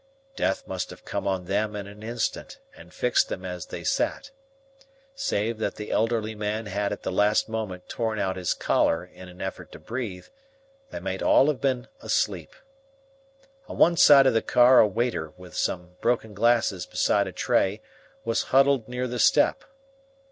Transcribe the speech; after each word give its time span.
Death 0.35 0.65
must 0.67 0.89
have 0.89 1.05
come 1.05 1.27
on 1.27 1.45
them 1.45 1.75
in 1.75 1.85
an 1.85 2.01
instant 2.01 2.57
and 2.75 2.91
fixed 2.91 3.29
them 3.29 3.45
as 3.45 3.67
they 3.67 3.83
sat. 3.83 4.31
Save 5.13 5.59
that 5.59 5.75
the 5.75 5.91
elderly 5.91 6.33
man 6.33 6.65
had 6.65 6.91
at 6.91 7.03
the 7.03 7.11
last 7.11 7.47
moment 7.47 7.87
torn 7.87 8.17
out 8.17 8.35
his 8.35 8.55
collar 8.55 9.05
in 9.05 9.29
an 9.29 9.41
effort 9.41 9.71
to 9.73 9.77
breathe, 9.77 10.25
they 10.89 10.99
might 10.99 11.21
all 11.21 11.45
have 11.49 11.61
been 11.61 11.87
asleep. 12.01 12.55
On 13.67 13.77
one 13.77 13.95
side 13.95 14.25
of 14.25 14.33
the 14.33 14.41
car 14.41 14.79
a 14.79 14.87
waiter 14.87 15.33
with 15.37 15.55
some 15.55 15.91
broken 16.01 16.33
glasses 16.33 16.87
beside 16.87 17.27
a 17.27 17.31
tray 17.31 17.79
was 18.25 18.45
huddled 18.49 18.87
near 18.87 19.05
the 19.07 19.19
step. 19.19 19.63